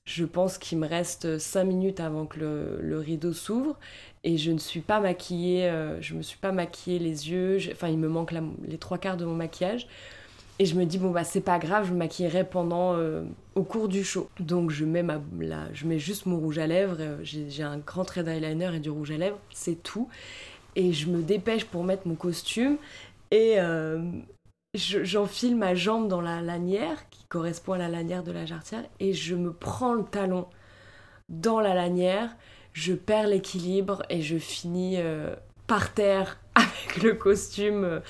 Je 0.09 0.25
pense 0.25 0.57
qu'il 0.57 0.79
me 0.79 0.89
reste 0.89 1.39
5 1.39 1.65
minutes 1.65 2.01
avant 2.01 2.25
que 2.25 2.41
le, 2.41 2.99
rideau 2.99 3.35
s'ouvre 3.35 3.77
et 4.25 4.39
je 4.39 4.51
ne 4.51 4.57
suis 4.57 4.81
pas 4.81 5.01
maquillée, 5.01 5.69
euh, 5.69 6.01
je 6.01 6.15
me 6.15 6.23
suis 6.23 6.39
pas 6.39 6.51
maquillée 6.51 6.99
les 6.99 7.31
yeux, 7.31 7.59
enfin 7.73 7.89
il 7.89 7.99
me 7.99 8.09
manque 8.09 8.33
les 8.67 8.79
trois 8.79 8.97
quarts 8.97 9.19
de 9.19 9.27
mon 9.27 9.35
maquillage. 9.35 9.87
Et 10.59 10.65
je 10.65 10.77
me 10.77 10.87
dis, 10.87 10.97
bon, 10.97 11.11
bah, 11.11 11.25
c'est 11.25 11.43
pas 11.43 11.59
grave, 11.59 11.87
je 11.89 11.93
me 11.93 11.99
maquillerai 11.99 12.45
pendant, 12.45 12.95
euh, 12.95 13.23
au 13.55 13.65
cours 13.65 13.87
du 13.87 14.03
show. 14.03 14.31
Donc, 14.41 14.71
je 14.71 14.87
mets, 14.87 15.03
ma, 15.03 15.21
je 15.75 15.87
mets 15.87 15.99
juste 15.99 16.25
mon 16.25 16.39
rouge 16.39 16.59
à 16.59 16.67
lèvres, 16.67 16.97
j'ai 17.23 17.63
un 17.63 17.77
grand 17.77 18.05
trait 18.05 18.25
d'eyeliner 18.25 18.75
et 18.75 18.81
du 18.81 18.89
rouge 18.89 19.11
à 19.11 19.19
lèvres, 19.19 19.39
c'est 19.53 19.81
tout. 19.83 20.09
Et 20.75 20.95
je 20.95 21.07
me 21.09 21.23
dépêche 21.23 21.67
pour 21.67 21.85
mettre 21.85 22.09
mon 22.09 22.15
costume. 22.15 22.79
Et, 23.31 23.59
j'enfile 24.79 25.57
ma 25.57 25.75
jambe 25.75 26.09
dans 26.09 26.21
la 26.21 26.41
lanière 26.41 27.09
qui 27.11 27.25
correspond 27.25 27.75
à 27.75 27.79
la 27.79 27.89
lanière 27.89 28.23
de 28.23 28.33
la 28.33 28.47
jarretière 28.47 28.85
et 29.01 29.13
je 29.13 29.35
me 29.35 29.53
prends 29.53 29.95
le 29.95 30.05
talon 30.05 30.47
dans 31.29 31.61
la 31.61 31.75
lanière, 31.75 32.31
je 32.73 32.95
perds 32.95 33.27
l'équilibre 33.27 34.03
et 34.09 34.23
je 34.23 34.39
finis 34.39 34.97
euh, 34.97 35.35
par 35.67 35.93
terre 35.93 36.39
avec 36.55 37.03
le 37.03 37.15
costume 37.15 37.85
euh, 37.85 38.01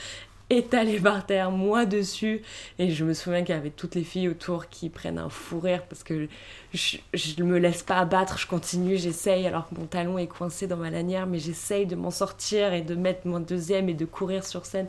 étalé 0.50 0.98
par 1.00 1.26
terre, 1.26 1.50
moi 1.50 1.84
dessus. 1.84 2.42
Et 2.78 2.90
je 2.90 3.04
me 3.04 3.12
souviens 3.12 3.42
qu'il 3.42 3.54
y 3.54 3.58
avait 3.58 3.70
toutes 3.70 3.94
les 3.94 4.04
filles 4.04 4.28
autour 4.28 4.68
qui 4.68 4.88
prennent 4.88 5.18
un 5.18 5.28
fou 5.28 5.60
rire 5.60 5.82
parce 5.88 6.02
que 6.02 6.28
je 6.72 6.98
ne 7.38 7.44
me 7.44 7.58
laisse 7.58 7.82
pas 7.82 7.96
abattre, 7.96 8.38
je 8.38 8.46
continue, 8.46 8.96
j'essaye 8.96 9.46
alors 9.46 9.68
que 9.68 9.75
mon 9.75 9.87
talon 9.87 10.18
est 10.18 10.26
coincé 10.26 10.66
dans 10.66 10.76
ma 10.76 10.90
lanière, 10.90 11.26
mais 11.26 11.38
j'essaye 11.38 11.87
de 11.87 11.96
m'en 11.96 12.10
sortir 12.10 12.72
et 12.72 12.82
de 12.82 12.94
mettre 12.94 13.26
mon 13.26 13.40
deuxième 13.40 13.88
et 13.88 13.94
de 13.94 14.04
courir 14.04 14.44
sur 14.44 14.64
scène 14.64 14.88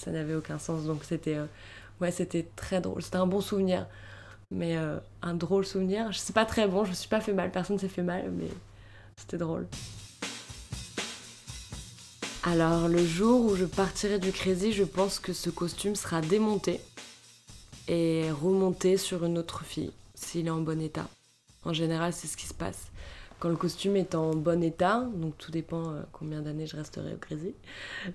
ça 0.00 0.10
n'avait 0.10 0.34
aucun 0.34 0.58
sens. 0.58 0.84
Donc 0.84 1.04
c'était 1.04 1.36
euh, 1.36 1.46
ouais, 2.00 2.10
c'était 2.10 2.46
très 2.56 2.80
drôle. 2.80 3.02
C'était 3.02 3.16
un 3.16 3.26
bon 3.26 3.40
souvenir, 3.40 3.86
mais 4.50 4.76
euh, 4.76 4.98
un 5.22 5.34
drôle 5.34 5.66
souvenir. 5.66 6.10
Je 6.12 6.18
sais 6.18 6.32
pas 6.32 6.46
très 6.46 6.66
bon, 6.66 6.84
je 6.84 6.90
me 6.90 6.94
suis 6.94 7.08
pas 7.08 7.20
fait 7.20 7.32
mal, 7.32 7.50
personne 7.50 7.78
s'est 7.78 7.88
fait 7.88 8.02
mal, 8.02 8.30
mais 8.30 8.48
c'était 9.16 9.38
drôle. 9.38 9.66
Alors 12.42 12.88
le 12.88 13.04
jour 13.04 13.44
où 13.44 13.54
je 13.54 13.66
partirai 13.66 14.18
du 14.18 14.32
Crazy, 14.32 14.72
je 14.72 14.84
pense 14.84 15.18
que 15.18 15.34
ce 15.34 15.50
costume 15.50 15.94
sera 15.94 16.22
démonté 16.22 16.80
et 17.86 18.30
remonté 18.30 18.96
sur 18.96 19.24
une 19.26 19.36
autre 19.36 19.64
fille, 19.64 19.92
s'il 20.14 20.46
est 20.46 20.50
en 20.50 20.60
bon 20.60 20.80
état. 20.80 21.06
En 21.64 21.74
général, 21.74 22.14
c'est 22.14 22.26
ce 22.26 22.38
qui 22.38 22.46
se 22.46 22.54
passe 22.54 22.86
quand 23.40 23.48
le 23.48 23.56
costume 23.56 23.96
est 23.96 24.14
en 24.14 24.34
bon 24.34 24.62
état, 24.62 25.08
donc 25.14 25.36
tout 25.38 25.50
dépend 25.50 25.94
euh, 25.94 26.02
combien 26.12 26.42
d'années 26.42 26.66
je 26.66 26.76
resterai 26.76 27.14
au 27.14 27.16
Crazy, 27.16 27.54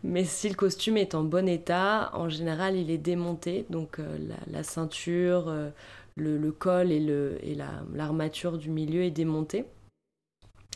mais 0.04 0.24
si 0.24 0.48
le 0.48 0.56
costume 0.56 0.98
est 0.98 1.16
en 1.16 1.24
bon 1.24 1.50
état, 1.50 2.12
en 2.14 2.30
général 2.30 2.78
il 2.78 2.92
est 2.92 3.00
démonté, 3.00 3.66
donc 3.72 4.00
euh, 4.00 4.18
la, 4.50 4.64
ceinture, 4.64 5.50
euh, 5.50 5.70
le, 6.16 6.52
col 6.52 6.92
et, 6.92 7.00
le, 7.00 7.40
et 7.42 7.58
l'armature 7.94 8.58
du 8.58 8.70
milieu 8.70 9.02
est 9.02 9.12
démontée. 9.12 9.66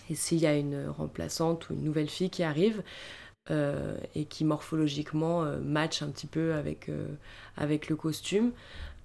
Et 0.10 0.16
s'il 0.16 0.40
y 0.40 0.48
a 0.48 0.56
une 0.56 0.88
remplaçante 0.88 1.70
ou 1.70 1.74
une 1.74 1.84
nouvelle 1.84 2.10
fille 2.10 2.32
qui 2.32 2.44
arrive, 2.44 2.84
et 4.14 4.26
qui 4.26 4.46
morphologiquement 4.46 5.44
match 5.64 6.04
un 6.04 6.10
petit 6.10 6.28
peu 6.28 6.54
avec, 6.54 6.92
avec 7.58 7.90
le 7.90 7.96
costume, 7.96 8.52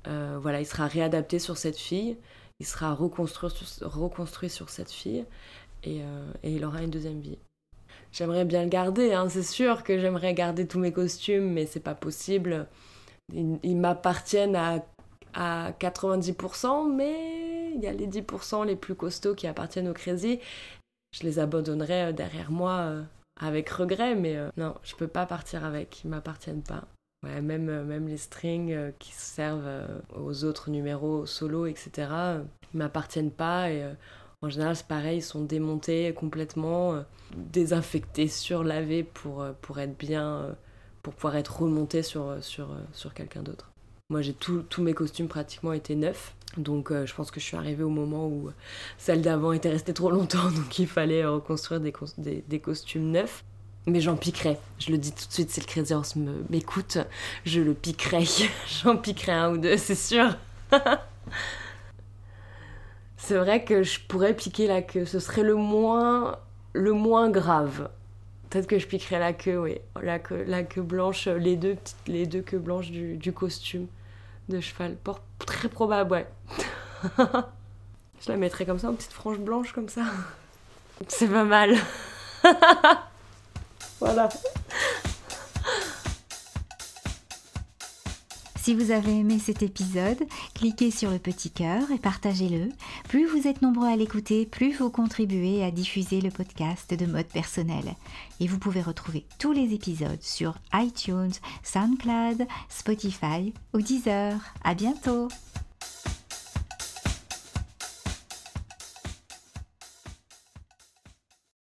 voilà, 0.04 0.60
il 0.60 0.66
sera 0.66 0.86
réadapté 0.86 1.38
sur 1.38 1.56
cette 1.56 1.78
fille 1.78 2.16
il 2.60 2.66
sera 2.66 2.94
reconstruit 2.94 4.50
sur, 4.50 4.70
cette 4.70 4.90
fille 4.90 5.24
et, 5.82 6.02
euh, 6.02 6.32
et, 6.42 6.52
il 6.52 6.64
aura 6.64 6.82
une 6.82 6.90
deuxième 6.90 7.20
vie. 7.20 7.38
J'aimerais 8.12 8.44
bien 8.44 8.62
le 8.62 8.68
garder, 8.68 9.12
hein, 9.12 9.28
c'est 9.28 9.42
sûr 9.42 9.82
que 9.82 9.98
j'aimerais 9.98 10.34
garder 10.34 10.66
tous 10.66 10.78
mes 10.78 10.92
costumes, 10.92 11.52
mais 11.52 11.66
c'est 11.66 11.80
pas 11.80 11.94
possible. 11.94 12.68
Ils, 13.32 13.76
m'appartiennent 13.76 14.56
à, 14.56 14.84
à 15.34 15.72
90%, 15.72 16.94
mais 16.94 17.72
il 17.74 17.82
y 17.82 17.86
a 17.86 17.92
les 17.92 18.06
10% 18.06 18.66
les 18.66 18.76
plus 18.76 18.94
costauds 18.94 19.34
qui 19.34 19.46
appartiennent 19.46 19.88
au 19.88 19.94
Crazy. 19.94 20.38
Je 21.12 21.24
les 21.24 21.38
abandonnerai 21.38 22.04
euh, 22.04 22.12
derrière 22.12 22.52
moi 22.52 22.72
euh, 22.72 23.02
avec 23.40 23.68
regret, 23.68 24.14
mais 24.14 24.36
non, 24.56 24.74
je 24.84 24.94
peux 24.94 25.08
pas 25.08 25.26
partir 25.26 25.64
avec, 25.64 26.04
ils 26.04 26.08
m'appartiennent 26.08 26.62
pas 26.62 26.84
même, 27.40 27.68
euh, 27.68 27.84
même 27.84 28.08
les 28.08 28.16
strings 28.16 28.72
euh, 28.72 28.90
qui 28.98 29.12
servent 29.12 29.66
euh, 29.66 29.86
aux 30.16 30.44
autres 30.44 30.70
numéros 30.70 31.26
solo, 31.26 31.66
etc., 31.66 32.08
m'appartiennent 32.72 33.30
pas. 33.30 33.68
En 34.42 34.50
général, 34.50 34.76
c'est 34.76 34.86
pareil, 34.86 35.18
ils 35.18 35.22
sont 35.22 35.42
démontés 35.42 36.12
complètement, 36.12 37.04
désinfectés, 37.36 38.26
surlavés 38.26 39.04
pour, 39.04 39.44
pour 39.62 39.78
être 39.78 39.96
bien, 39.96 40.56
pour 41.02 41.14
pouvoir 41.14 41.36
être 41.36 41.62
remontés 41.62 42.02
sur, 42.02 42.36
sur, 42.42 42.68
sur 42.92 43.14
quelqu'un 43.14 43.42
d'autre. 43.42 43.70
Moi, 44.10 44.22
j'ai 44.22 44.34
tous 44.34 44.82
mes 44.82 44.92
costumes 44.92 45.28
pratiquement 45.28 45.72
été 45.72 45.94
neufs. 45.94 46.34
Donc, 46.56 46.92
je 46.92 47.14
pense 47.14 47.30
que 47.30 47.38
je 47.38 47.44
suis 47.44 47.56
arrivée 47.56 47.84
au 47.84 47.90
moment 47.90 48.26
où 48.26 48.50
celle 48.98 49.22
d'avant 49.22 49.52
était 49.52 49.70
restée 49.70 49.94
trop 49.94 50.10
longtemps, 50.10 50.50
donc 50.56 50.78
il 50.80 50.88
fallait 50.88 51.24
reconstruire 51.24 51.80
des 51.80 52.60
costumes 52.60 53.12
neufs. 53.12 53.44
Mais 53.86 54.00
j'en 54.00 54.16
piquerai. 54.16 54.58
Je 54.78 54.90
le 54.90 54.98
dis 54.98 55.12
tout 55.12 55.26
de 55.26 55.32
suite, 55.32 55.50
si 55.50 55.60
le 55.60 55.66
Crazy 55.66 55.92
Horse 55.92 56.16
m'écoute, 56.48 56.98
je 57.44 57.60
le 57.60 57.74
piquerai. 57.74 58.24
j'en 58.82 58.96
piquerai 58.96 59.32
un 59.32 59.52
ou 59.52 59.58
deux, 59.58 59.76
c'est 59.76 59.94
sûr. 59.94 60.36
c'est 63.16 63.36
vrai 63.36 63.64
que 63.64 63.82
je 63.82 64.00
pourrais 64.00 64.34
piquer 64.34 64.66
la 64.66 64.80
queue. 64.80 65.04
Ce 65.04 65.18
serait 65.18 65.42
le 65.42 65.54
moins, 65.54 66.38
le 66.72 66.92
moins 66.92 67.30
grave. 67.30 67.90
Peut-être 68.48 68.66
que 68.66 68.78
je 68.78 68.86
piquerais 68.86 69.18
la 69.18 69.32
queue, 69.32 69.58
oui. 69.58 69.78
La 70.00 70.18
queue, 70.18 70.44
la 70.46 70.62
queue 70.62 70.82
blanche, 70.82 71.26
les 71.26 71.56
deux, 71.56 71.76
les 72.06 72.26
deux 72.26 72.42
queues 72.42 72.58
blanches 72.58 72.90
du, 72.90 73.16
du 73.16 73.32
costume 73.32 73.86
de 74.48 74.60
cheval. 74.60 74.96
Pour, 75.02 75.20
très 75.44 75.68
probable, 75.68 76.12
ouais. 76.12 76.26
je 77.18 78.28
la 78.32 78.36
mettrais 78.36 78.64
comme 78.64 78.78
ça, 78.78 78.88
en 78.88 78.94
petite 78.94 79.12
frange 79.12 79.38
blanche 79.38 79.72
comme 79.72 79.88
ça. 79.88 80.04
C'est 81.08 81.28
pas 81.28 81.44
mal. 81.44 81.74
Voilà. 84.04 84.28
Si 88.60 88.74
vous 88.74 88.90
avez 88.90 89.18
aimé 89.18 89.38
cet 89.38 89.62
épisode, 89.62 90.24
cliquez 90.54 90.90
sur 90.90 91.10
le 91.10 91.18
petit 91.18 91.50
cœur 91.50 91.90
et 91.90 91.98
partagez-le. 91.98 92.68
Plus 93.08 93.26
vous 93.26 93.48
êtes 93.48 93.62
nombreux 93.62 93.88
à 93.88 93.96
l'écouter, 93.96 94.44
plus 94.44 94.72
vous 94.74 94.90
contribuez 94.90 95.64
à 95.64 95.70
diffuser 95.70 96.20
le 96.20 96.30
podcast 96.30 96.92
de 96.92 97.06
mode 97.06 97.28
personnel. 97.28 97.94
Et 98.40 98.46
vous 98.46 98.58
pouvez 98.58 98.82
retrouver 98.82 99.24
tous 99.38 99.52
les 99.52 99.72
épisodes 99.72 100.22
sur 100.22 100.54
iTunes, 100.74 101.32
SoundCloud, 101.62 102.46
Spotify 102.68 103.54
ou 103.72 103.80
Deezer. 103.80 104.38
À 104.64 104.74
bientôt! 104.74 105.28